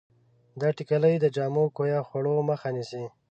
دا 0.59 0.69
ټېکلې 0.77 1.13
د 1.19 1.25
جامو 1.35 1.63
کویه 1.75 1.99
خوړو 2.07 2.35
مخه 2.49 2.67
نیسي. 2.75 3.03